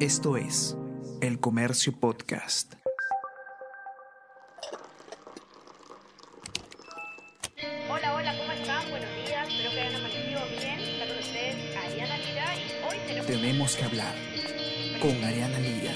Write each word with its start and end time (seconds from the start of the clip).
Esto 0.00 0.36
es 0.36 0.76
El 1.20 1.40
Comercio 1.40 1.92
Podcast. 1.92 2.74
Hola, 7.90 8.14
hola, 8.14 8.38
¿cómo 8.38 8.52
están? 8.52 8.90
Buenos 8.90 9.10
días, 9.26 9.48
espero 9.48 9.70
que 9.72 9.80
hayan 9.80 9.96
amanecido 9.96 10.40
bien. 10.50 10.78
Está 10.78 11.06
con 11.08 11.18
ustedes 11.18 11.76
Ariana 11.76 12.16
Lira 12.18 12.54
y 12.54 12.88
hoy 12.88 13.06
tenemos... 13.08 13.26
Tenemos 13.26 13.74
que 13.74 13.84
hablar 13.84 14.14
con 15.02 15.24
Ariana 15.24 15.58
Lira. 15.58 15.92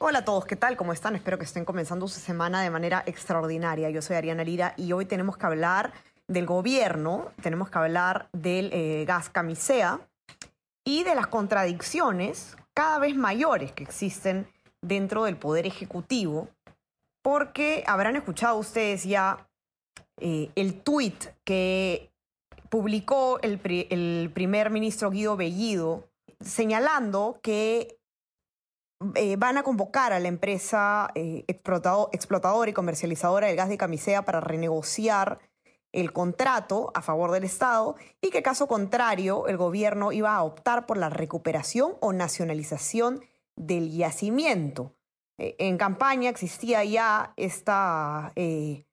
Hola 0.00 0.18
a 0.18 0.24
todos, 0.24 0.44
¿qué 0.44 0.56
tal? 0.56 0.76
¿Cómo 0.76 0.92
están? 0.92 1.14
Espero 1.14 1.38
que 1.38 1.44
estén 1.44 1.64
comenzando 1.64 2.08
su 2.08 2.18
semana 2.18 2.62
de 2.62 2.70
manera 2.70 3.04
extraordinaria. 3.06 3.90
Yo 3.90 4.02
soy 4.02 4.16
Ariana 4.16 4.42
Lira 4.42 4.74
y 4.76 4.90
hoy 4.90 5.04
tenemos 5.06 5.36
que 5.36 5.46
hablar 5.46 5.92
del 6.32 6.46
gobierno, 6.46 7.30
tenemos 7.42 7.70
que 7.70 7.78
hablar 7.78 8.28
del 8.32 8.70
eh, 8.72 9.04
gas 9.06 9.28
camisea 9.30 10.00
y 10.84 11.04
de 11.04 11.14
las 11.14 11.26
contradicciones 11.26 12.56
cada 12.74 12.98
vez 12.98 13.14
mayores 13.16 13.72
que 13.72 13.84
existen 13.84 14.46
dentro 14.80 15.24
del 15.24 15.36
Poder 15.36 15.66
Ejecutivo, 15.66 16.48
porque 17.22 17.84
habrán 17.86 18.16
escuchado 18.16 18.56
ustedes 18.56 19.04
ya 19.04 19.46
eh, 20.20 20.50
el 20.56 20.80
tuit 20.82 21.26
que 21.44 22.10
publicó 22.68 23.38
el, 23.42 23.60
el 23.90 24.30
primer 24.32 24.70
ministro 24.70 25.10
Guido 25.10 25.36
Bellido 25.36 26.08
señalando 26.40 27.38
que 27.42 27.98
eh, 29.14 29.36
van 29.36 29.58
a 29.58 29.62
convocar 29.62 30.12
a 30.12 30.20
la 30.20 30.28
empresa 30.28 31.10
explotado- 31.14 32.08
explotadora 32.12 32.70
y 32.70 32.74
comercializadora 32.74 33.48
del 33.48 33.56
gas 33.56 33.68
de 33.68 33.76
camisea 33.76 34.24
para 34.24 34.40
renegociar 34.40 35.38
el 35.92 36.12
contrato 36.12 36.90
a 36.94 37.02
favor 37.02 37.30
del 37.30 37.44
Estado 37.44 37.96
y 38.20 38.30
que 38.30 38.42
caso 38.42 38.66
contrario 38.66 39.46
el 39.46 39.56
gobierno 39.56 40.12
iba 40.12 40.34
a 40.34 40.42
optar 40.42 40.86
por 40.86 40.96
la 40.96 41.10
recuperación 41.10 41.94
o 42.00 42.12
nacionalización 42.12 43.20
del 43.56 43.90
yacimiento. 43.90 44.94
Eh, 45.38 45.56
en 45.58 45.78
campaña 45.78 46.30
existía 46.30 46.84
ya 46.84 47.32
esta, 47.36 48.32
eh, 48.36 48.86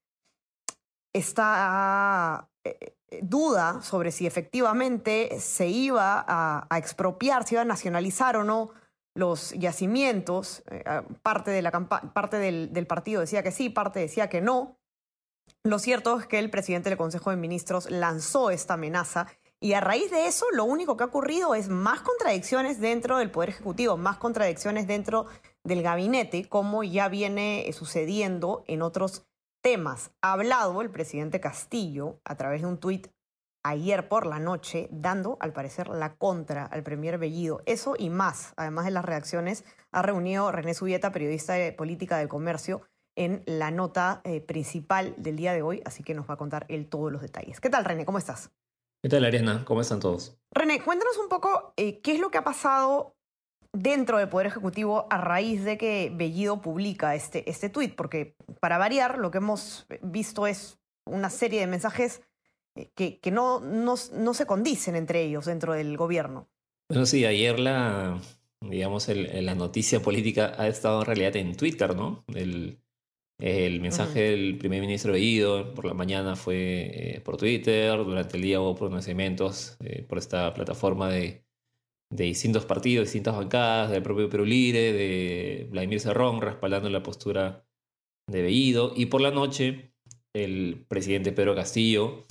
esta 1.13 2.49
eh, 2.63 2.95
duda 3.21 3.81
sobre 3.81 4.11
si 4.11 4.27
efectivamente 4.27 5.39
se 5.39 5.67
iba 5.67 6.23
a, 6.27 6.67
a 6.69 6.77
expropiar, 6.77 7.47
se 7.47 7.55
iba 7.55 7.61
a 7.61 7.65
nacionalizar 7.65 8.35
o 8.35 8.43
no 8.43 8.71
los 9.19 9.51
yacimientos. 9.51 10.63
Ah, 10.85 11.03
parte 11.21 11.51
del 11.51 12.87
partido 12.87 13.21
decía 13.21 13.43
que 13.43 13.51
sí, 13.51 13.69
parte 13.69 13.99
decía 13.99 14.29
que 14.29 14.41
no. 14.41 14.78
Lo 15.63 15.79
cierto 15.79 16.19
es 16.19 16.25
que 16.25 16.39
el 16.39 16.49
presidente 16.49 16.89
del 16.89 16.97
Consejo 16.97 17.29
de 17.29 17.37
Ministros 17.37 17.89
lanzó 17.89 18.49
esta 18.51 18.75
amenaza 18.75 19.27
y 19.61 19.73
a 19.73 19.81
raíz 19.81 20.09
de 20.09 20.25
eso 20.25 20.45
lo 20.53 20.63
único 20.63 20.95
que 20.95 21.03
ha 21.03 21.07
ocurrido 21.07 21.53
es 21.53 21.67
más 21.67 21.99
contradicciones 22.01 22.79
dentro 22.79 23.17
del 23.17 23.29
Poder 23.29 23.49
Ejecutivo, 23.49 23.97
más 23.97 24.17
contradicciones 24.17 24.87
dentro 24.87 25.25
del 25.65 25.83
gabinete, 25.83 26.47
como 26.47 26.83
ya 26.83 27.09
viene 27.09 27.67
eh, 27.67 27.73
sucediendo 27.73 28.63
en 28.67 28.81
otros 28.81 29.27
temas. 29.61 30.11
Ha 30.21 30.31
hablado 30.31 30.81
el 30.81 30.89
presidente 30.89 31.41
Castillo 31.41 32.21
a 32.23 32.35
través 32.35 32.61
de 32.61 32.67
un 32.67 32.77
tuit 32.77 33.07
ayer 33.63 34.07
por 34.07 34.25
la 34.25 34.39
noche, 34.39 34.87
dando 34.91 35.37
al 35.41 35.51
parecer 35.51 35.89
la 35.89 36.15
contra 36.15 36.65
al 36.65 36.83
premier 36.83 37.17
Bellido. 37.17 37.61
Eso 37.65 37.95
y 37.97 38.09
más, 38.09 38.53
además 38.55 38.85
de 38.85 38.91
las 38.91 39.03
reacciones, 39.03 39.65
ha 39.91 40.01
reunido 40.01 40.51
René 40.53 40.73
Subieta, 40.73 41.11
periodista 41.11 41.53
de 41.53 41.73
política 41.73 42.17
del 42.17 42.29
comercio, 42.29 42.81
en 43.19 43.43
la 43.45 43.69
nota 43.69 44.21
eh, 44.23 44.39
principal 44.39 45.13
del 45.17 45.35
día 45.35 45.51
de 45.53 45.61
hoy, 45.61 45.81
así 45.83 46.03
que 46.03 46.13
nos 46.13 46.29
va 46.29 46.35
a 46.35 46.37
contar 46.37 46.65
él 46.69 46.87
todos 46.87 47.11
los 47.11 47.21
detalles. 47.21 47.59
¿Qué 47.59 47.69
tal, 47.69 47.83
René? 47.83 48.05
¿Cómo 48.05 48.17
estás? 48.17 48.49
¿Qué 49.03 49.09
tal, 49.09 49.25
Ariana? 49.25 49.65
¿Cómo 49.65 49.81
están 49.81 49.99
todos? 49.99 50.37
René, 50.53 50.81
cuéntanos 50.81 51.17
un 51.17 51.27
poco 51.27 51.73
eh, 51.75 51.99
qué 51.99 52.13
es 52.13 52.19
lo 52.21 52.31
que 52.31 52.37
ha 52.37 52.43
pasado 52.45 53.17
dentro 53.73 54.17
del 54.17 54.29
Poder 54.29 54.47
Ejecutivo 54.47 55.05
a 55.09 55.17
raíz 55.17 55.65
de 55.65 55.77
que 55.77 56.11
Bellido 56.15 56.61
publica 56.61 57.13
este, 57.13 57.49
este 57.49 57.69
tuit, 57.69 57.93
porque 57.95 58.35
para 58.61 58.77
variar 58.77 59.17
lo 59.17 59.31
que 59.31 59.39
hemos 59.39 59.85
visto 60.01 60.47
es 60.47 60.79
una 61.05 61.29
serie 61.29 61.59
de 61.59 61.67
mensajes 61.67 62.21
eh, 62.75 62.89
que, 62.95 63.19
que 63.19 63.31
no, 63.31 63.59
no, 63.59 63.95
no 64.13 64.33
se 64.33 64.45
condicen 64.45 64.95
entre 64.95 65.23
ellos 65.23 65.45
dentro 65.45 65.73
del 65.73 65.97
gobierno. 65.97 66.47
Bueno, 66.89 67.05
sí, 67.05 67.25
ayer 67.25 67.59
la, 67.59 68.17
digamos, 68.61 69.09
el- 69.09 69.45
la 69.45 69.55
noticia 69.55 70.01
política 70.01 70.53
ha 70.57 70.67
estado 70.67 71.01
en 71.01 71.05
realidad 71.05 71.35
en 71.35 71.55
Twitter, 71.55 71.95
¿no? 71.95 72.23
El, 72.33 72.79
el 73.39 73.79
mensaje 73.79 74.31
del 74.31 74.57
primer 74.57 74.81
ministro 74.81 75.13
Bellido 75.13 75.73
por 75.73 75.85
la 75.85 75.93
mañana 75.93 76.35
fue 76.35 77.15
eh, 77.15 77.21
por 77.21 77.37
Twitter, 77.37 77.97
durante 77.97 78.35
el 78.35 78.43
día 78.43 78.59
hubo 78.59 78.75
pronunciamientos 78.75 79.77
eh, 79.79 80.03
por 80.03 80.17
esta 80.17 80.53
plataforma 80.53 81.09
de, 81.09 81.45
de 82.11 82.23
distintos 82.25 82.65
partidos, 82.65 83.05
distintas 83.05 83.37
bancadas, 83.37 83.91
del 83.91 84.03
propio 84.03 84.29
Perú 84.29 84.43
Libre, 84.45 84.91
de 84.91 85.67
Vladimir 85.71 86.01
Cerrón, 86.01 86.41
respaldando 86.41 86.89
la 86.89 87.01
postura 87.01 87.65
de 88.27 88.41
Bellido, 88.41 88.93
y 88.95 89.05
por 89.05 89.21
la 89.21 89.31
noche 89.31 89.93
el 90.33 90.85
presidente 90.87 91.31
Pedro 91.31 91.55
Castillo 91.55 92.25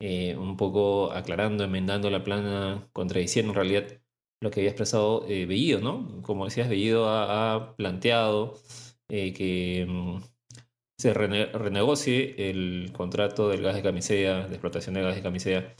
eh, 0.00 0.36
un 0.36 0.56
poco 0.56 1.12
aclarando, 1.12 1.64
enmendando 1.64 2.08
la 2.08 2.24
plana, 2.24 2.88
contradiciendo 2.92 3.50
en 3.52 3.56
realidad 3.56 4.00
lo 4.40 4.50
que 4.50 4.60
había 4.60 4.70
expresado 4.70 5.26
eh, 5.28 5.46
Bellido, 5.46 5.80
¿no? 5.80 6.22
Como 6.22 6.44
decías, 6.44 6.68
Bellido 6.68 7.08
ha, 7.08 7.54
ha 7.54 7.76
planteado 7.76 8.60
que 9.08 9.86
mm, 9.88 10.31
se 10.98 11.12
rene- 11.14 11.50
renegocie 11.52 12.34
el 12.50 12.90
contrato 12.92 13.48
del 13.48 13.62
gas 13.62 13.74
de 13.76 13.82
camisea, 13.82 14.46
de 14.48 14.54
explotación 14.54 14.94
del 14.94 15.04
gas 15.04 15.16
de 15.16 15.22
camisea 15.22 15.74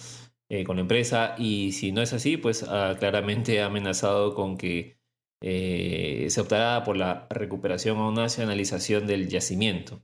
eh, 0.48 0.64
con 0.64 0.76
la 0.76 0.82
empresa, 0.82 1.34
y 1.38 1.72
si 1.72 1.92
no 1.92 2.02
es 2.02 2.12
así, 2.12 2.36
pues 2.36 2.62
ha 2.64 2.96
claramente 2.98 3.60
ha 3.62 3.66
amenazado 3.66 4.34
con 4.34 4.56
que 4.58 4.98
eh, 5.40 6.26
se 6.30 6.40
optará 6.40 6.84
por 6.84 6.96
la 6.96 7.26
recuperación 7.30 7.98
o 7.98 8.12
nacionalización 8.12 9.06
del 9.06 9.28
yacimiento. 9.28 10.02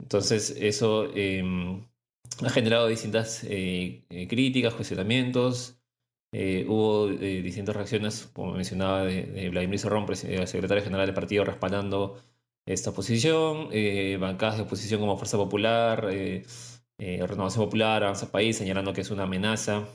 Entonces, 0.00 0.50
eso 0.58 1.10
em, 1.14 1.86
ha 2.44 2.50
generado 2.50 2.88
distintas 2.88 3.44
eh, 3.48 4.04
críticas, 4.28 4.74
cuestionamientos. 4.74 5.78
Hubo 6.66 7.08
distintas 7.08 7.76
reacciones, 7.76 8.30
como 8.32 8.54
mencionaba, 8.54 9.04
de, 9.04 9.50
Vladimir 9.50 9.78
presi- 10.06 10.28
eh, 10.28 10.46
secretario 10.46 10.82
general 10.82 11.06
del 11.06 11.14
partido, 11.14 11.44
respaldando 11.44 12.22
esta 12.66 12.92
posición. 12.92 13.68
eh, 13.72 14.16
bancadas 14.20 14.56
de 14.56 14.62
oposición 14.64 15.00
como 15.00 15.16
Fuerza 15.16 15.36
Popular, 15.36 16.08
eh, 16.12 16.44
eh, 16.98 17.26
Renovación 17.26 17.64
Popular, 17.64 18.02
Avanza 18.04 18.30
País, 18.30 18.56
señalando 18.56 18.92
que 18.92 19.00
es 19.02 19.10
una 19.10 19.24
amenaza 19.24 19.86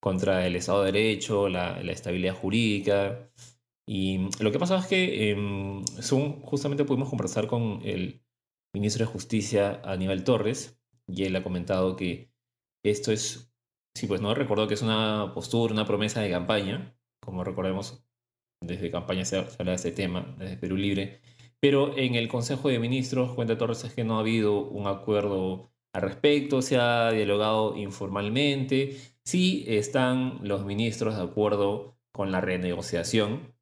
contra 0.00 0.46
el 0.46 0.56
Estado 0.56 0.84
de 0.84 0.92
Derecho, 0.92 1.48
la, 1.48 1.80
estabilidad 1.80 2.34
jurídica. 2.34 3.30
Y 3.86 4.28
lo 4.42 4.52
que 4.52 4.58
pasa 4.58 4.78
es 4.78 4.86
que 4.86 5.30
em, 5.30 5.84
según 6.00 6.40
justamente 6.42 6.84
pudimos 6.84 7.10
conversar 7.10 7.46
con 7.48 7.80
el 7.84 8.22
ministro 8.74 9.04
de 9.04 9.12
Justicia, 9.12 9.80
Aníbal 9.84 10.24
Torres, 10.24 10.80
y 11.08 11.24
él 11.24 11.36
ha 11.36 11.42
comentado 11.42 11.96
que 11.96 12.32
esto 12.84 13.12
es, 13.12 13.52
sí, 13.94 14.06
pues 14.06 14.20
no, 14.20 14.34
recordó 14.34 14.68
que 14.68 14.74
es 14.74 14.82
una 14.82 15.32
postura, 15.34 15.74
una 15.74 15.86
promesa 15.86 16.20
de 16.20 16.30
campaña, 16.30 16.96
como 17.20 17.44
recordemos, 17.44 18.04
desde 18.62 18.90
campaña 18.90 19.24
se 19.24 19.38
habla 19.38 19.72
de 19.72 19.76
este 19.76 19.92
tema, 19.92 20.34
desde 20.38 20.56
Perú 20.56 20.76
Libre, 20.76 21.20
pero 21.60 21.96
en 21.96 22.14
el 22.14 22.28
Consejo 22.28 22.68
de 22.68 22.78
Ministros, 22.78 23.34
cuenta 23.34 23.58
Torres, 23.58 23.84
es 23.84 23.94
que 23.94 24.04
no 24.04 24.16
ha 24.16 24.20
habido 24.20 24.62
un 24.62 24.86
acuerdo 24.86 25.70
al 25.92 26.02
respecto, 26.02 26.62
se 26.62 26.78
ha 26.78 27.10
dialogado 27.10 27.76
informalmente, 27.76 28.96
sí 29.24 29.64
están 29.68 30.38
los 30.42 30.64
ministros 30.64 31.16
de 31.16 31.22
acuerdo 31.22 31.96
con 32.12 32.32
la 32.32 32.40
renegociación, 32.40 33.54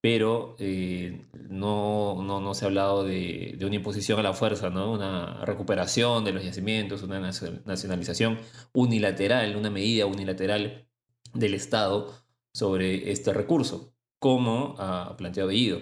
pero 0.00 0.56
eh, 0.58 1.24
no, 1.48 2.22
no, 2.22 2.40
no 2.40 2.52
se 2.54 2.64
ha 2.64 2.68
hablado 2.68 3.04
de, 3.04 3.54
de 3.56 3.64
una 3.64 3.76
imposición 3.76 4.18
a 4.18 4.22
la 4.22 4.34
fuerza, 4.34 4.68
¿no? 4.68 4.92
Una 4.92 5.44
recuperación 5.46 6.24
de 6.24 6.32
los 6.32 6.44
yacimientos, 6.44 7.02
una 7.02 7.20
nacio- 7.20 7.62
nacionalización 7.64 8.38
unilateral, 8.74 9.56
una 9.56 9.70
medida 9.70 10.04
unilateral 10.04 10.86
del 11.32 11.54
Estado 11.54 12.12
sobre 12.52 13.12
este 13.12 13.32
recurso, 13.32 13.93
como 14.24 14.74
ha 14.78 15.14
planteado 15.18 15.48
Bellido. 15.48 15.80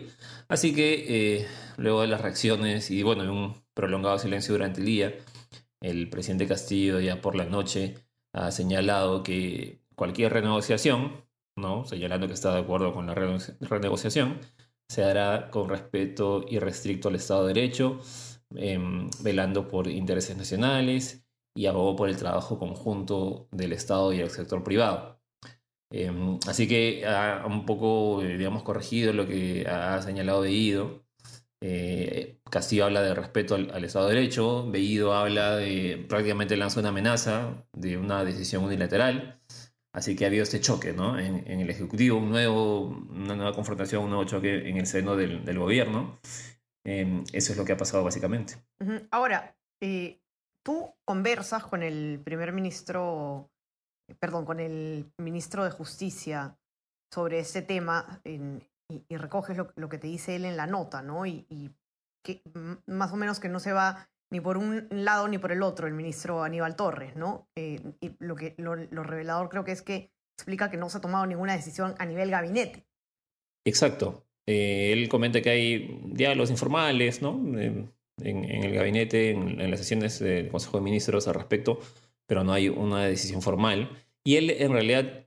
Así 0.49 0.75
que 0.75 1.39
eh, 1.43 1.47
luego 1.77 2.01
de 2.03 2.09
las 2.09 2.21
reacciones 2.21 2.91
y 2.91 3.03
bueno, 3.05 3.23
en 3.23 3.31
un 3.31 3.55
prolongado 3.73 4.19
silencio 4.19 4.53
durante 4.55 4.81
el 4.81 4.87
día, 4.87 5.15
el 5.81 6.09
presidente 6.11 6.49
Castillo 6.49 6.99
ya 7.01 7.21
por 7.21 7.37
la 7.37 7.45
noche 7.45 7.95
ha 8.33 8.51
señalado 8.51 9.23
que 9.23 9.81
cualquier 9.95 10.33
renegociación 10.33 11.25
¿no? 11.57 11.85
señalando 11.85 12.27
que 12.27 12.35
está 12.35 12.53
de 12.55 12.61
acuerdo 12.63 12.93
con 12.95 13.07
la 13.07 13.15
rene- 13.15 13.57
renegociación, 13.61 14.41
se 14.89 15.05
hará 15.05 15.51
con 15.51 15.69
respeto 15.69 16.45
irrestricto 16.49 17.09
al 17.09 17.15
Estado 17.17 17.47
de 17.47 17.55
Derecho, 17.55 18.01
em, 18.57 19.09
velando 19.23 19.69
por 19.69 19.87
intereses 19.89 20.37
nacionales 20.37 21.25
y 21.55 21.67
abogó 21.67 21.95
por 21.97 22.09
el 22.09 22.17
trabajo 22.17 22.59
conjunto 22.59 23.49
del 23.53 23.73
Estado 23.73 24.13
y 24.13 24.21
el 24.21 24.31
sector 24.31 24.65
privado. 24.65 25.12
Em, 25.93 26.39
así 26.49 26.67
que 26.67 27.05
ha 27.07 27.45
un 27.47 27.67
poco, 27.67 28.23
eh, 28.23 28.39
digamos, 28.39 28.63
corregido 28.63 29.13
lo 29.13 29.27
que 29.27 29.67
ha 29.69 30.01
señalado 30.01 30.41
Bellido 30.41 31.05
Eh, 31.65 32.41
Castillo 32.51 32.87
habla 32.87 33.03
de 33.03 33.15
respeto 33.15 33.55
al, 33.55 33.85
Estado 33.85 34.09
de 34.09 34.17
Derecho, 34.17 34.69
Bellido 34.69 35.15
habla 35.15 35.57
de 35.57 36.05
prácticamente 36.09 36.57
lanza 36.57 36.81
una 36.81 36.89
amenaza 36.89 37.65
de 37.73 37.99
una 37.99 38.25
decisión 38.25 38.65
unilateral. 38.65 39.41
Así 39.95 40.17
que 40.17 40.25
ha 40.25 40.29
habido 40.29 40.43
este 40.43 40.61
choque 40.61 40.93
¿no? 40.93 41.19
en, 41.19 41.47
el 41.47 41.71
Ejecutivo, 41.71 42.19
un 42.19 42.31
nuevo, 42.31 42.87
una 43.11 43.37
nueva 43.37 43.55
confrontación, 43.55 44.05
un 44.05 44.11
nuevo 44.11 44.25
choque 44.25 44.69
en 44.69 44.79
el 44.79 44.87
seno 44.87 45.15
del, 45.17 45.59
gobierno. 45.59 46.19
Em, 46.85 47.23
eso 47.33 47.53
es 47.53 47.59
lo 47.59 47.65
que 47.65 47.73
ha 47.73 47.77
pasado 47.77 48.03
básicamente. 48.03 48.55
Ahora, 49.11 49.55
eh, 49.81 50.21
tú 50.65 50.93
conversas 51.05 51.65
con 51.65 51.83
el 51.83 52.21
primer 52.25 52.53
ministro, 52.53 53.52
perdón, 54.19 54.45
con 54.45 54.61
el 54.61 55.13
ministro 55.19 55.65
de 55.65 55.71
Justicia 55.71 56.57
sobre 57.13 57.39
este 57.39 57.63
tema 57.63 58.21
y, 58.25 59.17
recoges 59.17 59.57
lo, 59.57 59.89
que 59.89 59.99
te 59.99 60.07
dice 60.07 60.37
él 60.37 60.45
en 60.45 60.57
la 60.57 60.67
nota, 60.67 61.03
¿no? 61.03 61.27
Y, 61.27 61.47
que 62.25 62.41
más 62.87 63.13
o 63.13 63.17
menos 63.17 63.41
que 63.41 63.49
no 63.49 63.59
se 63.59 63.73
va 63.73 64.09
ni 64.31 64.41
por 64.41 64.57
un 64.57 64.87
lado 64.91 65.27
ni 65.27 65.39
por 65.39 65.51
el 65.51 65.63
otro 65.63 65.89
el 65.89 65.93
ministro 65.93 66.45
Aníbal 66.45 66.77
Torres, 66.77 67.17
¿no? 67.17 67.49
Eh, 67.57 67.81
y 68.01 68.13
lo, 68.21 68.37
que, 68.37 68.55
lo, 68.59 68.77
revelador 69.03 69.49
creo 69.49 69.65
que 69.65 69.73
es 69.73 69.83
que 69.83 70.13
explica 70.37 70.71
que 70.71 70.77
no 70.77 70.89
se 70.89 70.99
ha 70.99 71.01
tomado 71.01 71.27
ninguna 71.27 71.55
decisión 71.55 71.97
a 71.99 72.07
nivel 72.07 72.31
gabinete. 72.31 72.87
Exacto. 73.65 74.25
Eh, 74.47 74.93
él 74.93 75.09
comenta 75.09 75.43
que 75.43 75.51
hay 75.51 76.01
diálogos 76.05 76.51
informales, 76.51 77.23
¿no? 77.23 77.41
en, 78.21 78.45
el 78.45 78.73
gabinete, 78.73 79.31
en, 79.31 79.61
en, 79.61 79.71
las 79.71 79.81
sesiones 79.81 80.19
del 80.21 80.49
Consejo 80.49 80.79
de 80.79 80.85
Ministros 80.85 81.27
al 81.29 81.35
respecto, 81.35 81.81
pero 82.27 82.45
no 82.45 82.53
hay 82.53 82.69
una 82.69 83.05
decisión 83.05 83.43
formal. 83.43 83.91
Y 84.25 84.37
él 84.37 84.51
en 84.51 84.73
realidad 84.73 85.27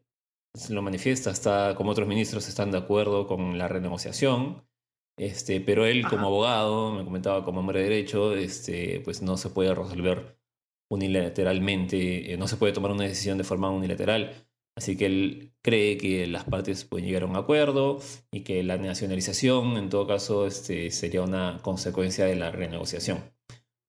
lo 0.70 0.82
manifiesta, 0.82 1.32
está, 1.32 1.76
como 1.76 1.92
otros 1.92 2.08
ministros 2.08 2.48
están 2.48 2.72
de 2.72 2.78
acuerdo 2.78 3.28
con 3.28 3.58
la 3.58 3.68
renegociación, 3.68 4.66
este, 5.18 5.62
pero 5.62 5.86
él 5.86 6.06
como 6.08 6.28
abogado, 6.28 6.92
me 6.92 7.04
comentaba 7.04 7.44
como 7.44 7.62
hombre 7.62 7.80
de 7.80 7.90
derecho, 7.90 8.36
este, 8.36 9.02
pues 9.02 9.22
no 9.22 9.38
se 9.38 9.50
puede 9.50 9.74
resolver 9.74 10.38
unilateralmente, 10.90 12.34
eh, 12.34 12.38
no 12.38 12.48
se 12.48 12.58
puede 12.58 12.74
tomar 12.74 12.92
una 12.92 13.06
decisión 13.06 13.38
de 13.38 13.44
forma 13.44 13.70
unilateral. 13.70 14.48
Así 14.78 14.98
que 14.98 15.06
él 15.06 15.54
cree 15.62 15.98
que 15.98 16.28
las 16.28 16.44
partes 16.44 16.84
pueden 16.84 17.08
llegar 17.08 17.24
a 17.24 17.28
un 17.28 17.38
acuerdo 17.38 18.00
y 18.30 18.42
que 18.42 18.62
la 18.62 18.78
nacionalización, 18.78 19.78
en 19.78 19.90
todo 19.90 20.06
caso, 20.06 20.46
este, 20.48 20.92
sería 20.92 21.22
una 21.22 21.60
consecuencia 21.62 22.26
de 22.26 22.36
la 22.36 22.52
renegociación. 22.52 23.20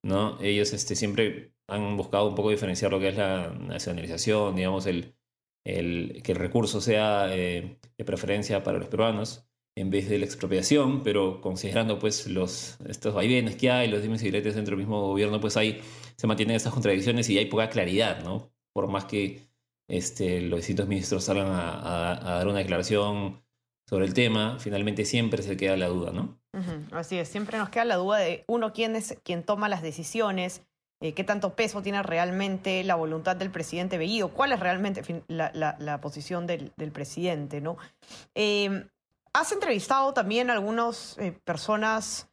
¿No? 0.06 0.40
Ellos 0.40 0.72
este, 0.72 0.96
siempre 0.96 1.52
han 1.68 1.96
buscado 1.96 2.28
un 2.28 2.34
poco 2.34 2.50
diferenciar 2.50 2.92
lo 2.92 3.00
que 3.00 3.08
es 3.08 3.16
la 3.16 3.50
nacionalización, 3.50 4.56
digamos, 4.56 4.86
el, 4.86 5.16
el, 5.64 6.22
que 6.22 6.32
el 6.32 6.38
recurso 6.38 6.80
sea 6.80 7.26
eh, 7.34 7.78
de 7.98 8.04
preferencia 8.04 8.62
para 8.62 8.78
los 8.78 8.88
peruanos 8.88 9.46
en 9.76 9.90
vez 9.90 10.08
de 10.08 10.18
la 10.18 10.24
expropiación, 10.24 11.02
pero 11.02 11.40
considerando 11.42 11.98
pues 11.98 12.26
los, 12.28 12.78
estos 12.88 13.14
vaivenes 13.14 13.56
que 13.56 13.70
hay, 13.70 13.88
los 13.88 14.02
dimes 14.02 14.22
y 14.22 14.26
diretes 14.26 14.54
dentro 14.54 14.72
del 14.72 14.86
mismo 14.86 15.02
gobierno, 15.06 15.38
pues 15.40 15.56
ahí 15.58 15.80
se 16.16 16.26
mantienen 16.26 16.56
estas 16.56 16.72
contradicciones 16.72 17.28
y 17.28 17.36
hay 17.36 17.46
poca 17.46 17.68
claridad, 17.68 18.22
¿no? 18.24 18.50
Por 18.72 18.88
más 18.88 19.04
que 19.04 19.42
este, 19.88 20.40
los 20.40 20.60
distintos 20.60 20.88
ministros 20.88 21.24
salgan 21.24 21.48
a, 21.48 22.20
dar 22.22 22.48
una 22.48 22.60
declaración 22.60 23.44
sobre 23.86 24.06
el 24.06 24.14
tema, 24.14 24.58
finalmente 24.58 25.04
siempre 25.04 25.42
se 25.42 25.56
queda 25.56 25.76
la 25.76 25.88
duda, 25.88 26.10
¿no? 26.10 26.40
Así 26.92 27.18
es, 27.18 27.28
siempre 27.28 27.58
nos 27.58 27.68
queda 27.68 27.84
la 27.84 27.96
duda 27.96 28.18
de 28.18 28.44
uno 28.48 28.72
quién 28.72 28.96
es 28.96 29.18
quien 29.22 29.42
toma 29.42 29.68
las 29.68 29.82
decisiones, 29.82 30.62
eh, 31.00 31.12
qué 31.12 31.24
tanto 31.24 31.54
peso 31.54 31.82
tiene 31.82 32.02
realmente 32.02 32.82
la 32.84 32.94
voluntad 32.94 33.36
del 33.36 33.50
presidente 33.50 33.98
Bellido, 33.98 34.28
cuál 34.28 34.52
es 34.52 34.60
realmente 34.60 35.22
la, 35.28 36.00
posición 36.00 36.46
del, 36.46 36.72
presidente, 36.92 37.60
¿no? 37.60 37.76
Em, 38.34 38.88
has 39.34 39.52
entrevistado 39.52 40.14
también 40.14 40.48
a 40.48 40.54
algunas 40.54 41.18
eh, 41.18 41.38
personas 41.44 42.28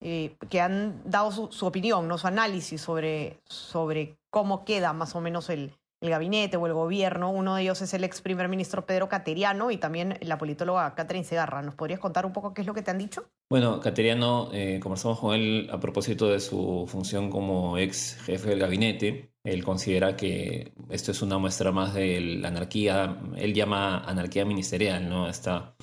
eh, 0.00 0.36
que 0.48 0.60
han 0.60 1.02
dado 1.04 1.50
su, 1.50 1.66
opinión, 1.66 2.08
¿no? 2.08 2.18
su 2.18 2.26
análisis 2.26 2.80
sobre, 2.80 3.40
sobre 3.46 4.16
cómo 4.30 4.64
queda 4.64 4.92
más 4.92 5.14
o 5.14 5.20
menos 5.20 5.50
el, 5.50 5.76
el 6.00 6.10
gabinete 6.10 6.56
o 6.56 6.66
el 6.66 6.72
gobierno. 6.72 7.30
Uno 7.30 7.56
de 7.56 7.62
ellos 7.62 7.82
es 7.82 7.92
el 7.94 8.04
ex 8.04 8.20
primer 8.20 8.48
ministro 8.48 8.86
Pedro 8.86 9.08
Cateriano 9.08 9.70
y 9.70 9.76
también 9.76 10.18
la 10.20 10.38
politóloga 10.38 10.94
Catherine 10.94 11.24
Segarra. 11.24 11.62
¿Nos 11.62 11.74
podrías 11.74 12.00
contar 12.00 12.26
un 12.26 12.32
poco 12.32 12.54
qué 12.54 12.60
es 12.60 12.66
lo 12.66 12.74
que 12.74 12.82
te 12.82 12.90
han 12.90 12.98
dicho? 12.98 13.30
Bueno, 13.50 13.80
Cateriano, 13.80 14.50
eh, 14.52 14.78
conversamos 14.82 15.18
con 15.20 15.34
él 15.34 15.68
a 15.72 15.80
propósito 15.80 16.28
de 16.28 16.40
su 16.40 16.86
función 16.86 17.30
como 17.30 17.78
ex 17.78 18.16
jefe 18.22 18.50
del 18.50 18.60
gabinete. 18.60 19.32
Él 19.42 19.64
considera 19.64 20.16
que 20.16 20.72
esto 20.90 21.12
es 21.12 21.22
una 21.22 21.38
muestra 21.38 21.72
más 21.72 21.94
de 21.94 22.20
la 22.20 22.48
anarquía, 22.48 23.18
él 23.36 23.54
llama 23.54 24.04
anarquía 24.04 24.44
ministerial, 24.44 25.08
¿no? 25.08 25.28
Esta 25.28 25.74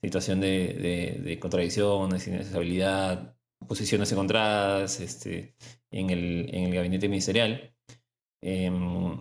situación 0.00 0.40
de, 0.40 1.20
de, 1.22 1.38
contradicciones, 1.38 2.26
inestabilidad, 2.26 3.36
posiciones 3.68 4.10
encontradas 4.12 5.00
este, 5.00 5.54
en, 5.90 6.08
el, 6.08 6.48
en 6.54 6.64
el 6.64 6.74
gabinete 6.74 7.08
ministerial. 7.08 7.74
Em, 8.42 9.18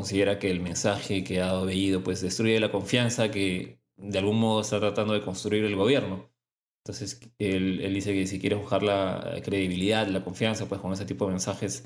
considera 0.00 0.38
que 0.38 0.50
el 0.50 0.60
mensaje 0.60 1.22
que 1.24 1.42
ha 1.42 1.52
Bellido 1.62 2.02
pues 2.02 2.22
destruye 2.22 2.58
la 2.58 2.72
confianza 2.72 3.30
que 3.30 3.82
de 3.98 4.18
algún 4.18 4.40
modo 4.40 4.62
está 4.62 4.80
tratando 4.80 5.12
de 5.12 5.20
construir 5.20 5.62
el 5.64 5.76
gobierno. 5.76 6.32
Entonces 6.82 7.20
él, 7.38 7.92
dice 7.92 8.14
que 8.14 8.26
si 8.26 8.40
quieres 8.40 8.58
buscar 8.58 8.82
la 8.82 9.38
credibilidad, 9.44 10.06
la 10.08 10.24
confianza, 10.24 10.66
pues 10.68 10.80
con 10.80 10.94
ese 10.94 11.04
tipo 11.04 11.26
de 11.26 11.32
mensajes 11.32 11.84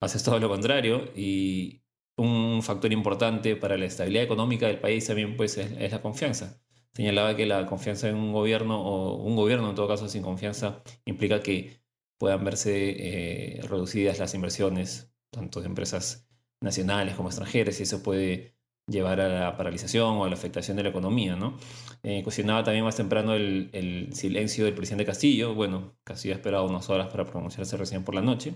haces 0.00 0.24
todo 0.24 0.40
lo 0.40 0.48
contrario 0.48 1.12
y 1.14 1.84
un 2.16 2.60
factor 2.64 2.92
importante 2.92 3.54
para 3.54 3.78
la 3.78 3.84
estabilidad 3.86 4.24
económica 4.24 4.66
del 4.66 4.80
país 4.80 5.06
también 5.06 5.36
pues 5.36 5.58
es, 5.58 5.92
la 5.92 6.02
confianza. 6.02 6.60
Señalaba 6.92 7.36
que 7.36 7.46
la 7.46 7.66
confianza 7.66 8.08
en 8.08 8.16
un 8.16 8.32
gobierno 8.32 8.82
o 8.82 9.22
un 9.22 9.36
gobierno 9.36 9.70
en 9.70 9.76
todo 9.76 9.86
caso 9.86 10.08
sin 10.08 10.22
confianza 10.22 10.82
implica 11.04 11.40
que 11.40 11.84
puedan 12.18 12.44
verse 12.44 13.58
eh, 13.58 13.62
reducidas 13.62 14.18
las 14.18 14.34
inversiones, 14.34 15.12
tanto 15.30 15.60
de 15.60 15.66
empresas 15.66 16.27
nacionales 16.60 17.14
como 17.14 17.28
extranjeras 17.28 17.78
y 17.80 17.84
eso 17.84 18.02
puede 18.02 18.58
llevar 18.88 19.20
a 19.20 19.28
la 19.28 19.56
paralización 19.56 20.16
o 20.16 20.24
a 20.24 20.28
la 20.28 20.34
afectación 20.34 20.76
de 20.76 20.82
la 20.82 20.88
economía. 20.88 21.36
¿no? 21.36 21.56
Eh, 22.02 22.22
cuestionaba 22.22 22.64
también 22.64 22.84
más 22.84 22.96
temprano 22.96 23.34
el, 23.34 24.08
silencio 24.12 24.64
del 24.64 24.74
presidente 24.74 25.04
Castillo. 25.04 25.54
Bueno, 25.54 25.96
Castillo 26.04 26.34
ha 26.34 26.38
esperado 26.38 26.66
unas 26.66 26.88
horas 26.90 27.08
para 27.08 27.24
pronunciarse 27.24 27.76
recién 27.76 28.04
por 28.04 28.14
la 28.14 28.22
noche. 28.22 28.54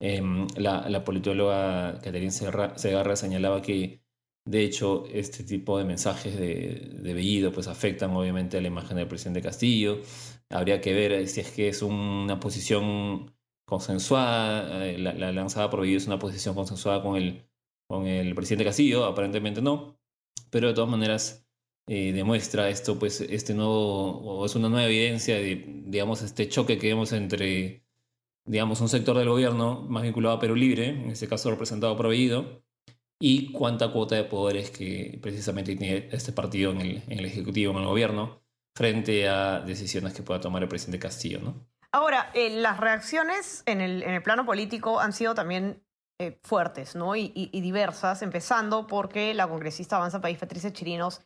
Em, 0.00 0.46
la, 0.56 0.88
la, 0.88 1.04
politóloga 1.04 2.00
Caterina 2.02 2.30
Segarra 2.30 3.16
señalaba 3.16 3.62
que, 3.62 4.02
de 4.44 4.64
hecho, 4.64 5.04
este 5.12 5.44
tipo 5.44 5.78
de 5.78 5.84
mensajes 5.84 6.36
de, 6.36 6.90
de 7.00 7.14
Bellido 7.14 7.52
pues, 7.52 7.68
afectan 7.68 8.10
obviamente 8.10 8.58
a 8.58 8.60
la 8.60 8.68
imagen 8.68 8.96
del 8.96 9.08
presidente 9.08 9.40
Castillo. 9.40 10.00
Habría 10.50 10.80
que 10.80 10.92
ver 10.92 11.26
si 11.28 11.40
es 11.40 11.50
que 11.52 11.68
es 11.68 11.82
una 11.82 12.38
posición 12.40 13.33
consensuada, 13.64 14.86
eh, 14.86 14.98
la, 14.98 15.32
lanzada 15.32 15.70
por 15.70 15.80
Bellido 15.80 15.98
es 15.98 16.06
una 16.06 16.18
posición 16.18 16.54
consensuada 16.54 17.02
con 17.02 17.16
el, 17.16 17.48
con 17.88 18.06
el 18.06 18.34
presidente 18.34 18.64
Castillo, 18.64 19.04
aparentemente 19.04 19.62
no, 19.62 19.98
pero 20.50 20.68
de 20.68 20.74
todas 20.74 20.90
maneras 20.90 21.46
eh, 21.86 22.12
demuestra 22.12 22.68
esto, 22.70 22.98
pues 22.98 23.20
este 23.20 23.54
nuevo, 23.54 24.18
o 24.20 24.46
es 24.46 24.54
una 24.54 24.68
nueva 24.68 24.86
evidencia 24.86 25.36
de, 25.36 25.82
digamos, 25.86 26.22
este 26.22 26.48
choque 26.48 26.78
que 26.78 26.88
vemos 26.88 27.12
entre, 27.12 27.84
digamos, 28.46 28.80
un 28.80 28.88
sector 28.88 29.18
del 29.18 29.28
gobierno 29.28 29.82
más 29.82 30.02
vinculado 30.02 30.36
a 30.36 30.40
Perú 30.40 30.56
Libre, 30.56 30.88
en 30.88 31.10
este 31.10 31.28
caso 31.28 31.50
representado 31.50 31.96
por 31.96 32.08
Bellido, 32.08 32.64
y 33.20 33.52
cuánta 33.52 33.92
cuota 33.92 34.16
de 34.16 34.24
poderes 34.24 34.70
que 34.70 35.18
precisamente 35.22 35.76
tiene 35.76 36.08
este 36.12 36.32
partido 36.32 36.72
en 36.72 36.80
el, 36.80 37.02
en 37.08 37.18
el 37.20 37.24
Ejecutivo, 37.26 37.72
en 37.72 37.78
el 37.78 37.86
gobierno, 37.86 38.42
frente 38.76 39.28
a 39.28 39.60
decisiones 39.60 40.14
que 40.14 40.22
pueda 40.22 40.40
tomar 40.40 40.62
el 40.62 40.68
presidente 40.68 40.98
Castillo, 40.98 41.40
¿no? 41.40 41.66
Ahora, 41.94 42.28
eh, 42.34 42.50
las 42.50 42.80
reacciones 42.80 43.62
en 43.66 43.80
el, 43.80 44.02
en 44.02 44.10
el, 44.10 44.20
plano 44.20 44.44
político 44.44 44.98
han 44.98 45.12
sido 45.12 45.32
también 45.32 45.80
eh, 46.18 46.40
fuertes 46.42 46.96
¿no? 46.96 47.14
Y, 47.14 47.28
diversas, 47.52 48.20
empezando 48.22 48.88
porque 48.88 49.32
la 49.32 49.46
congresista 49.46 49.94
Avanza 49.94 50.20
País, 50.20 50.36
Patricia 50.36 50.72
Chirinos, 50.72 51.24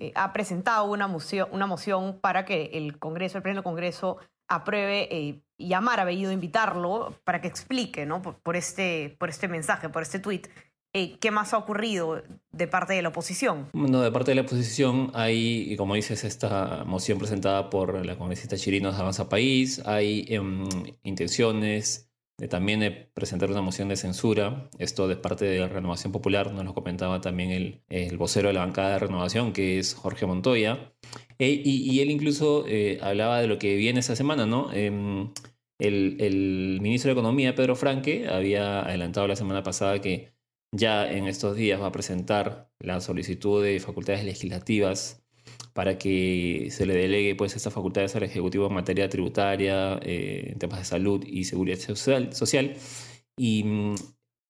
eh, 0.00 0.10
ha 0.16 0.32
presentado 0.32 0.86
una 0.86 1.06
moción, 1.06 1.48
una 1.52 1.66
moción 1.66 2.18
para 2.18 2.44
que 2.44 2.70
el 2.72 2.98
Congreso, 2.98 3.38
el 3.38 3.44
Pleno 3.44 3.62
Congreso, 3.62 4.18
apruebe 4.48 5.08
y 5.12 5.44
llamar 5.56 6.00
a 6.00 6.04
Bellido, 6.04 6.32
invitarlo 6.32 7.14
para 7.22 7.40
que 7.40 7.46
explique 7.46 8.04
¿no? 8.04 8.20
por, 8.20 8.56
este, 8.56 9.16
por 9.20 9.28
este 9.28 9.46
mensaje, 9.46 9.88
por 9.88 10.02
este 10.02 10.18
tuit, 10.18 10.48
eh, 10.98 11.16
¿Qué 11.20 11.30
más 11.30 11.54
ha 11.54 11.58
ocurrido 11.58 12.22
de 12.52 12.66
parte 12.66 12.94
de 12.94 13.02
la 13.02 13.10
oposición? 13.10 13.68
Bueno, 13.72 14.00
de 14.00 14.10
parte 14.10 14.30
de 14.30 14.36
la 14.36 14.42
oposición 14.42 15.10
hay, 15.14 15.76
como 15.76 15.94
dices, 15.94 16.24
esta 16.24 16.84
moción 16.84 17.18
presentada 17.18 17.70
por 17.70 18.04
la 18.04 18.16
congresista 18.16 18.56
Chirinos 18.56 18.96
de 18.96 19.02
Avanza 19.02 19.28
País, 19.28 19.82
hay 19.86 20.26
em, 20.28 20.68
intenciones 21.02 22.08
de 22.38 22.46
también 22.46 23.10
presentar 23.14 23.50
una 23.50 23.62
moción 23.62 23.88
de 23.88 23.96
censura, 23.96 24.70
esto 24.78 25.08
de 25.08 25.16
parte 25.16 25.44
de 25.44 25.58
la 25.58 25.68
Renovación 25.68 26.12
Popular, 26.12 26.52
nos 26.52 26.64
lo 26.64 26.72
comentaba 26.72 27.20
también 27.20 27.50
el, 27.50 27.82
el 27.88 28.16
vocero 28.16 28.48
de 28.48 28.54
la 28.54 28.60
bancada 28.60 28.90
de 28.92 28.98
Renovación, 29.00 29.52
que 29.52 29.78
es 29.80 29.94
Jorge 29.94 30.24
Montoya, 30.24 30.92
e, 31.38 31.50
y, 31.50 32.00
él 32.00 32.10
incluso 32.10 32.64
eh, 32.68 32.98
hablaba 33.02 33.40
de 33.40 33.48
lo 33.48 33.58
que 33.58 33.76
viene 33.76 34.00
esa 34.00 34.14
semana, 34.16 34.46
¿no? 34.46 34.72
Em, 34.72 35.32
el, 35.78 36.16
el 36.20 36.78
ministro 36.80 37.08
de 37.08 37.12
Economía, 37.12 37.54
Pedro 37.54 37.76
Franque, 37.76 38.28
había 38.28 38.80
adelantado 38.80 39.26
la 39.28 39.36
semana 39.36 39.62
pasada 39.62 40.00
que 40.00 40.37
ya 40.72 41.10
en 41.10 41.26
estos 41.26 41.56
días 41.56 41.80
va 41.80 41.86
a 41.86 41.92
presentar 41.92 42.70
la 42.80 43.00
solicitud 43.00 43.62
de 43.62 43.80
facultades 43.80 44.24
legislativas 44.24 45.22
para 45.72 45.98
que 45.98 46.68
se 46.70 46.86
le 46.86 46.94
delegue 46.94 47.34
pues 47.36 47.56
estas 47.56 47.72
facultades 47.72 48.14
al 48.16 48.24
Ejecutivo 48.24 48.66
en 48.66 48.74
materia 48.74 49.08
tributaria, 49.08 49.98
eh, 50.02 50.50
en 50.52 50.58
temas 50.58 50.80
de 50.80 50.84
salud 50.84 51.24
y 51.24 51.44
seguridad 51.44 51.78
social. 51.78 52.76
Y 53.36 53.64
mm, 53.64 53.94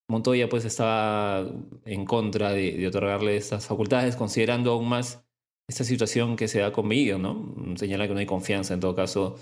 Montoya 0.09 0.49
pues 0.49 0.65
estaba 0.65 1.47
en 1.85 2.05
contra 2.05 2.51
de, 2.51 2.85
otorgarle 2.87 3.37
estas 3.37 3.67
facultades, 3.67 4.15
considerando 4.15 4.71
aún 4.71 4.89
más 4.89 5.23
esta 5.67 5.83
situación 5.83 6.35
que 6.35 6.47
se 6.47 6.63
ha 6.63 6.71
conmigo, 6.71 7.19
¿no? 7.19 7.75
Señala 7.77 8.07
que 8.07 8.13
no 8.13 8.19
hay 8.19 8.25
confianza 8.25 8.73
en 8.73 8.79
todo 8.79 8.95
caso 8.95 9.35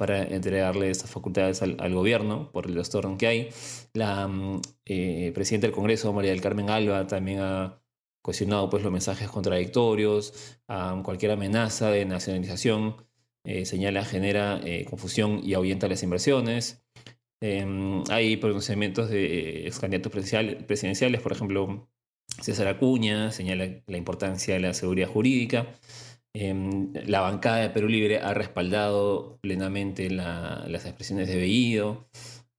para 0.00 0.22
entregarle 0.22 0.88
estas 0.88 1.10
facultades 1.10 1.60
al, 1.60 1.94
gobierno 1.94 2.50
por 2.52 2.66
el 2.66 2.74
destorno 2.74 3.18
que 3.18 3.26
hay. 3.26 3.48
La 3.92 4.26
mm, 4.26 4.62
eh, 4.86 5.30
presidenta 5.34 5.66
del 5.66 5.74
Congreso, 5.74 6.10
María 6.14 6.30
del 6.30 6.40
Carmen 6.40 6.70
Alba, 6.70 7.06
también 7.06 7.40
ha 7.40 7.82
cuestionado 8.22 8.70
pues, 8.70 8.82
los 8.82 8.90
mensajes 8.90 9.28
contradictorios, 9.28 10.58
a 10.68 10.98
cualquier 11.04 11.32
amenaza 11.32 11.90
de 11.90 12.06
nacionalización, 12.06 12.96
eh, 13.44 13.66
señala, 13.66 14.02
genera 14.06 14.58
eh, 14.64 14.86
confusión 14.88 15.42
y 15.44 15.52
ahuyenta 15.52 15.86
las 15.86 16.02
inversiones. 16.02 16.82
Em, 17.42 18.02
hay 18.08 18.38
pronunciamientos 18.38 19.10
de 19.10 19.66
ex 19.66 19.80
candidatos 19.80 20.12
presidenciales, 20.12 21.20
por 21.20 21.32
ejemplo, 21.32 21.90
César 22.40 22.68
Acuña 22.68 23.32
señala 23.32 23.68
la 23.86 23.96
importancia 23.98 24.54
de 24.54 24.60
la 24.60 24.72
seguridad 24.72 25.08
jurídica. 25.08 25.66
Em, 26.34 26.92
la 27.06 27.20
bancada 27.20 27.58
de 27.58 27.70
Perú 27.70 27.88
Libre 27.88 28.18
ha 28.18 28.34
respaldado 28.34 29.38
plenamente 29.40 30.08
las 30.10 30.86
expresiones 30.86 31.28
de 31.28 31.36
Bellido 31.36 32.08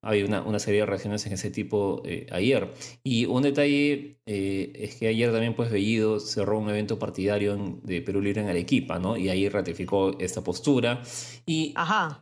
hay 0.04 0.24
una, 0.24 0.42
una, 0.42 0.58
serie 0.58 0.80
de 0.80 0.86
reacciones 0.88 1.26
en 1.28 1.34
ese 1.34 1.52
tipo 1.52 2.02
eh, 2.06 2.26
ayer. 2.32 2.74
Y 3.04 3.26
un 3.26 3.44
detalle 3.44 4.20
eh, 4.26 4.72
es 4.76 4.96
que 4.96 5.08
ayer 5.08 5.32
también, 5.32 5.56
pues, 5.56 5.72
Bellido 5.72 6.20
cerró 6.20 6.60
un 6.60 6.70
evento 6.70 6.98
partidario 6.98 7.80
de 7.84 8.02
Perú 8.02 8.22
Libre 8.22 8.42
en 8.42 8.50
Arequipa, 8.50 8.98
¿no? 8.98 9.16
Y 9.16 9.30
ahí 9.30 9.48
ratificó 9.48 10.18
esta 10.20 10.44
postura. 10.44 11.04
Y 11.46 11.76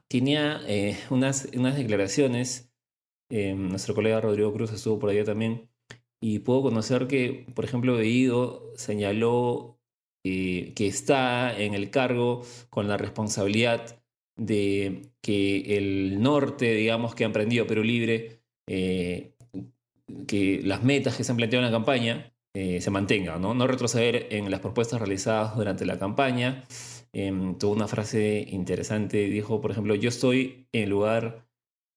tenía 0.10 0.62
eh, 0.68 0.98
unas, 1.10 1.48
unas 1.56 1.78
declaraciones, 1.78 2.70
nuestro 3.30 3.94
colega 3.96 4.20
Rodrigo 4.20 4.52
Cruz 4.52 4.72
estuvo 4.74 5.00
por 5.00 5.12
allá 5.12 5.24
también, 5.24 5.70
y 6.22 6.40
puedo 6.40 6.64
conocer 6.64 7.08
que, 7.08 7.46
por 7.56 7.64
ejemplo, 7.64 7.96
Bellido 7.96 8.74
señaló 8.76 9.79
que 10.24 10.88
está 10.88 11.58
en 11.58 11.74
el 11.74 11.90
cargo 11.90 12.44
con 12.70 12.88
la 12.88 12.98
responsabilidad 12.98 14.00
de 14.36 15.12
que 15.22 15.78
el 15.78 16.22
norte, 16.22 16.74
digamos, 16.74 17.16
que 17.16 17.26
han 17.26 17.34
prendido 17.34 17.68
Perú 17.68 17.84
Libre, 17.84 18.42
eh, 18.68 19.36
que 20.28 20.62
las 20.64 20.84
metas 20.84 21.16
que 21.16 21.24
se 21.24 21.32
han 21.32 21.38
planteado 21.38 21.66
en 21.66 21.72
la 21.72 21.78
campaña 21.78 22.34
eh, 22.54 22.82
se 22.82 22.90
mantengan, 22.90 23.42
¿no? 23.42 23.54
No 23.54 23.68
retroceder 23.68 24.28
en 24.32 24.50
las 24.50 24.60
propuestas 24.60 25.00
realizadas 25.00 25.56
durante 25.56 25.86
la 25.86 26.00
campaña. 26.00 26.64
Em, 27.14 27.58
tuvo 27.58 27.74
una 27.74 27.88
frase 27.88 28.46
interesante, 28.50 29.28
dijo, 29.30 29.62
por 29.62 29.72
ejemplo, 29.72 29.96
yo 29.96 30.10
estoy 30.10 30.68
en 30.72 30.90
lugar, 30.90 31.48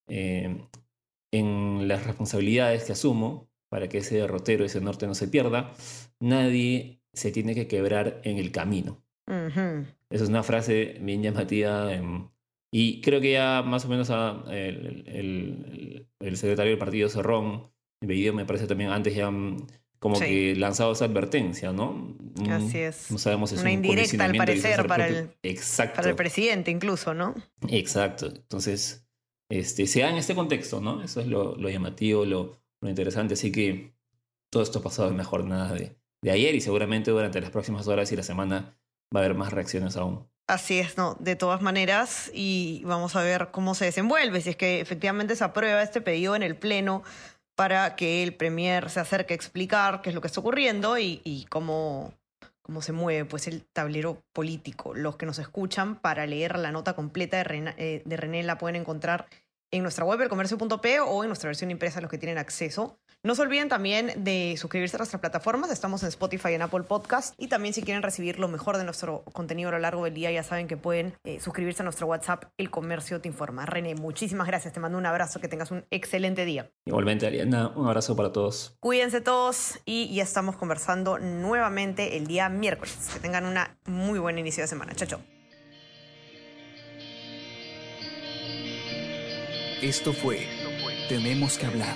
en 0.07 1.87
las 1.87 2.05
responsabilidades 2.05 2.83
que 2.83 2.91
asumo 2.91 3.49
para 3.69 3.89
que 3.89 3.99
ese 3.99 4.17
derrotero, 4.17 4.65
ese 4.65 4.81
norte 4.81 5.07
no 5.07 5.15
se 5.15 5.27
pierda, 5.27 5.73
nadie 6.19 7.02
se 7.13 7.31
tiene 7.31 7.55
que 7.55 7.67
quebrar 7.67 8.21
en 8.23 8.37
el 8.37 8.51
camino. 8.51 9.03
Esa 9.25 10.23
es 10.23 10.29
una 10.29 10.43
frase 10.43 10.97
bien 11.01 11.23
llamativa. 11.23 11.93
Em, 11.93 12.27
y 12.71 13.01
creo 13.01 13.21
que 13.21 13.31
ya 13.31 13.61
más 13.63 13.85
o 13.85 13.87
menos 13.87 14.09
el, 14.49 16.07
secretario 16.35 16.71
del 16.71 16.79
partido 16.79 17.09
Cerrón, 17.09 17.71
video 18.01 18.33
me 18.33 18.45
parece 18.45 18.67
también 18.67 18.89
antes 18.89 19.15
ya 19.15 19.29
mm, 19.31 19.67
como 19.99 20.19
que 20.19 20.55
lanzado 20.55 20.91
esa 20.91 21.05
advertencia, 21.05 21.71
¿no? 21.71 22.17
Así 22.49 22.79
es. 22.79 23.09
No 23.09 23.17
sabemos 23.17 23.51
si 23.51 23.55
es 23.55 23.61
Una 23.61 23.71
indirecta 23.71 24.25
al 24.25 24.35
parecer 24.35 24.85
para 24.85 25.07
el, 25.07 25.29
para 25.95 26.09
el 26.09 26.15
presidente 26.15 26.71
incluso, 26.71 27.13
¿no? 27.13 27.35
Exacto. 27.69 28.27
Entonces, 28.27 29.07
este, 29.49 29.87
se 29.87 30.01
da 30.01 30.09
en 30.09 30.17
este 30.17 30.35
contexto, 30.35 30.81
¿no? 30.81 31.01
Eso 31.01 31.21
es 31.21 31.27
lo, 31.27 31.55
llamativo, 31.57 32.25
lo, 32.25 32.59
lo 32.81 32.89
interesante. 32.89 33.35
Así 33.35 33.51
que 33.51 33.95
todo 34.49 34.63
esto 34.63 34.79
ha 34.79 34.83
pasado 34.83 35.09
en 35.09 35.17
la 35.17 35.23
jornada 35.23 35.73
de, 35.73 35.95
de 36.23 36.31
ayer 36.31 36.55
y 36.55 36.61
seguramente 36.61 37.11
durante 37.11 37.41
las 37.41 37.51
próximas 37.51 37.87
horas 37.87 38.11
y 38.11 38.15
la 38.15 38.23
semana 38.23 38.75
va 39.15 39.19
a 39.19 39.23
haber 39.25 39.35
más 39.35 39.53
reacciones 39.53 39.97
aún. 39.97 40.27
Así 40.47 40.79
es, 40.79 40.97
no, 40.97 41.15
de 41.19 41.35
todas 41.35 41.61
maneras, 41.61 42.31
y 42.33 42.81
vamos 42.85 43.15
a 43.15 43.23
ver 43.23 43.49
cómo 43.51 43.75
se 43.75 43.85
desenvuelve, 43.85 44.41
si 44.41 44.49
es 44.49 44.55
que 44.57 44.81
efectivamente 44.81 45.35
se 45.35 45.43
aprueba 45.43 45.81
este 45.81 46.01
pedido 46.01 46.35
en 46.35 46.43
el 46.43 46.55
Pleno 46.55 47.03
para 47.55 47.95
que 47.95 48.23
el 48.23 48.33
Premier 48.33 48.89
se 48.89 48.99
acerque 48.99 49.33
a 49.33 49.35
explicar 49.35 50.01
qué 50.01 50.09
es 50.09 50.15
lo 50.15 50.21
que 50.21 50.27
está 50.27 50.41
ocurriendo 50.41 50.97
y, 50.97 51.45
cómo, 51.49 52.13
cómo 52.61 52.81
se 52.81 52.91
mueve 52.91 53.25
pues, 53.25 53.47
el 53.47 53.63
tablero 53.63 54.21
político. 54.33 54.93
Los 54.93 55.15
que 55.15 55.25
nos 55.25 55.39
escuchan, 55.39 55.95
para 55.95 56.25
leer 56.25 56.57
la 56.57 56.71
nota 56.71 56.93
completa 56.93 57.37
de 57.37 57.43
René, 57.43 57.75
eh, 57.77 58.01
de 58.03 58.17
René 58.17 58.43
la 58.43 58.57
pueden 58.57 58.75
encontrar 58.75 59.27
en 59.71 59.81
nuestra 59.81 60.05
web, 60.05 60.21
elcomercio.p 60.21 60.99
o 60.99 61.23
en 61.23 61.29
nuestra 61.29 61.47
versión 61.47 61.71
impresa, 61.71 62.01
los 62.01 62.11
que 62.11 62.17
tienen 62.17 62.37
acceso. 62.37 62.99
No 63.25 63.35
se 63.35 63.41
olviden 63.41 63.69
también 63.69 64.11
de 64.17 64.55
suscribirse 64.57 64.97
a 64.97 64.99
nuestras 64.99 65.21
plataformas. 65.21 65.71
Estamos 65.71 66.03
en 66.03 66.09
Spotify 66.09 66.49
y 66.49 66.53
en 66.55 66.61
Apple 66.61 66.83
Podcast. 66.83 67.33
Y 67.37 67.47
también 67.47 67.73
si 67.73 67.81
quieren 67.81 68.03
recibir 68.03 68.37
lo 68.37 68.49
mejor 68.49 68.77
de 68.77 68.83
nuestro 68.83 69.23
contenido 69.31 69.69
a 69.69 69.71
lo 69.71 69.79
largo 69.79 70.03
del 70.03 70.13
día, 70.13 70.29
ya 70.29 70.43
saben 70.43 70.67
que 70.67 70.75
pueden 70.75 71.13
eh, 71.23 71.39
suscribirse 71.39 71.83
a 71.83 71.85
nuestro 71.85 72.05
WhatsApp, 72.05 72.43
El 72.57 72.69
Comercio 72.69 73.21
Te 73.21 73.29
Informa. 73.29 73.65
René, 73.65 73.95
muchísimas 73.95 74.45
gracias. 74.45 74.73
Te 74.73 74.81
mando 74.81 74.97
un 74.97 75.05
abrazo. 75.05 75.39
Que 75.39 75.47
tengas 75.47 75.71
un 75.71 75.85
excelente 75.89 76.43
día. 76.43 76.69
Igualmente, 76.85 77.25
Ariana. 77.25 77.69
Un 77.69 77.87
abrazo 77.87 78.13
para 78.13 78.33
todos. 78.33 78.75
Cuídense 78.81 79.21
todos 79.21 79.79
y 79.85 80.13
ya 80.13 80.23
estamos 80.23 80.57
conversando 80.57 81.17
nuevamente 81.17 82.17
el 82.17 82.27
día 82.27 82.49
miércoles. 82.49 83.09
Que 83.13 83.21
tengan 83.21 83.45
una 83.45 83.77
muy 83.85 84.19
buena 84.19 84.41
inicio 84.41 84.65
de 84.65 84.67
semana. 84.67 84.95
Chao, 84.95 85.07
chao. 85.07 85.19
Esto 89.81 90.11
fue 90.11 90.45
Tenemos 91.07 91.57
que 91.57 91.65
hablar. 91.67 91.95